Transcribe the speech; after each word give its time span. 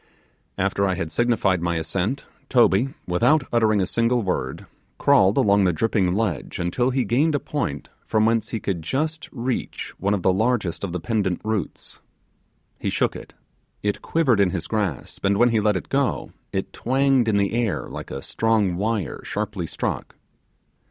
After 0.57 0.87
I 0.87 0.95
had 0.95 1.11
signified 1.11 1.61
my 1.61 1.75
assent, 1.75 2.25
Toby, 2.49 2.95
without 3.05 3.43
uttering 3.53 3.79
a 3.81 3.83
a 3.83 3.85
single 3.85 4.23
word, 4.23 4.65
crawled 4.97 5.37
along 5.37 5.63
the 5.65 5.71
dripping 5.73 6.13
ledge 6.15 6.57
until 6.57 6.89
he 6.89 7.05
gained 7.05 7.35
a 7.35 7.39
point 7.39 7.91
from 8.07 8.25
whence 8.25 8.49
he 8.49 8.59
could 8.59 8.81
just 8.81 9.29
reach 9.31 9.93
one 9.99 10.15
of 10.15 10.23
the 10.23 10.33
largest 10.33 10.83
of 10.83 10.91
the 10.91 10.99
pendant 10.99 11.39
roots; 11.43 11.99
he 12.79 12.89
shook 12.89 13.15
it 13.15 13.35
it 13.83 14.01
quivered 14.01 14.39
in 14.39 14.49
his 14.49 14.65
grasp, 14.65 15.23
and 15.23 15.37
when 15.37 15.49
he 15.49 15.59
let 15.59 15.77
it 15.77 15.87
go 15.87 16.31
it 16.51 16.73
twanged 16.73 17.27
in 17.27 17.37
the 17.37 17.53
air 17.53 17.87
like 17.87 18.09
a 18.09 18.23
strong, 18.23 18.75
wire 18.77 19.21
sharply 19.23 19.67
struck. 19.67 20.15